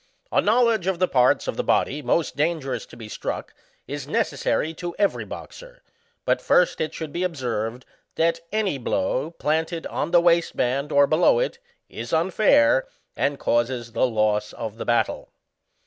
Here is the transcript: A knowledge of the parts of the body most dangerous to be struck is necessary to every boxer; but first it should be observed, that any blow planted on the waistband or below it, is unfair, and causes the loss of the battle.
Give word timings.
A 0.31 0.41
knowledge 0.41 0.87
of 0.87 0.97
the 0.97 1.07
parts 1.07 1.47
of 1.47 1.57
the 1.57 1.63
body 1.63 2.01
most 2.01 2.35
dangerous 2.35 2.87
to 2.87 2.97
be 2.97 3.07
struck 3.07 3.53
is 3.85 4.07
necessary 4.07 4.73
to 4.73 4.95
every 4.97 5.25
boxer; 5.25 5.83
but 6.25 6.41
first 6.41 6.81
it 6.81 6.91
should 6.91 7.13
be 7.13 7.21
observed, 7.21 7.85
that 8.15 8.39
any 8.51 8.79
blow 8.79 9.29
planted 9.29 9.85
on 9.85 10.09
the 10.09 10.19
waistband 10.19 10.91
or 10.91 11.05
below 11.05 11.37
it, 11.37 11.59
is 11.87 12.13
unfair, 12.13 12.87
and 13.15 13.37
causes 13.37 13.91
the 13.91 14.07
loss 14.07 14.53
of 14.53 14.77
the 14.77 14.85
battle. 14.85 15.29